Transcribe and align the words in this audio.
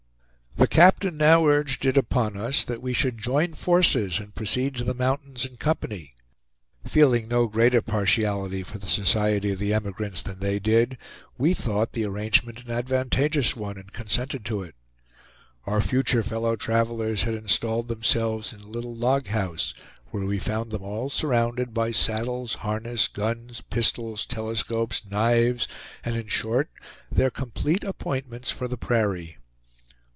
The 0.57 0.67
captain 0.67 1.17
now 1.17 1.47
urged 1.47 1.85
it 1.85 1.97
upon 1.97 2.37
us, 2.37 2.63
that 2.65 2.83
we 2.83 2.93
should 2.93 3.17
join 3.17 3.53
forces 3.53 4.19
and 4.19 4.35
proceed 4.35 4.75
to 4.75 4.83
the 4.83 4.93
mountains 4.93 5.43
in 5.43 5.55
company. 5.57 6.13
Feeling 6.85 7.27
no 7.27 7.47
greater 7.47 7.81
partiality 7.81 8.61
for 8.61 8.77
the 8.77 8.85
society 8.89 9.53
of 9.53 9.59
the 9.59 9.73
emigrants 9.73 10.21
than 10.21 10.37
they 10.39 10.59
did, 10.59 10.97
we 11.35 11.53
thought 11.55 11.93
the 11.93 12.05
arrangement 12.05 12.63
an 12.63 12.69
advantageous 12.69 13.55
one, 13.55 13.77
and 13.77 13.91
consented 13.91 14.45
to 14.45 14.61
it. 14.61 14.75
Our 15.65 15.81
future 15.81 16.21
fellow 16.21 16.55
travelers 16.55 17.23
had 17.23 17.33
installed 17.33 17.87
themselves 17.87 18.53
in 18.53 18.59
a 18.61 18.67
little 18.69 18.95
log 18.95 19.27
house, 19.27 19.73
where 20.11 20.27
we 20.27 20.37
found 20.37 20.69
them 20.71 20.83
all 20.83 21.09
surrounded 21.09 21.73
by 21.73 21.91
saddles, 21.91 22.55
harness, 22.55 23.07
guns, 23.07 23.61
pistols, 23.61 24.27
telescopes, 24.27 25.01
knives, 25.09 25.67
and 26.05 26.15
in 26.15 26.27
short 26.27 26.69
their 27.11 27.31
complete 27.31 27.83
appointments 27.83 28.51
for 28.51 28.67
the 28.67 28.77
prairie. 28.77 29.37